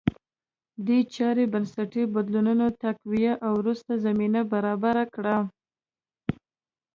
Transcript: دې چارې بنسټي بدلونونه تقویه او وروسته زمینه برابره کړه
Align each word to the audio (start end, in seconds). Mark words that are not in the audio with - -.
دې 0.85 0.99
چارې 1.15 1.43
بنسټي 1.53 2.03
بدلونونه 2.13 2.65
تقویه 2.83 3.33
او 3.45 3.51
وروسته 3.61 3.91
زمینه 4.05 4.41
برابره 4.53 5.05
کړه 5.15 5.37